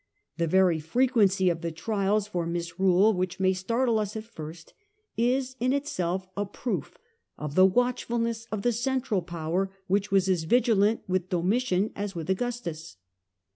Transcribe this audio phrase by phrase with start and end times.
[0.37, 4.73] The very frequency of the trials for misrule, which may startle us at first,
[5.15, 6.97] is in itself a proof
[7.37, 12.31] of the watchfulness of the central power, which was as vigilant with Domitian as with
[12.31, 12.97] Augustus.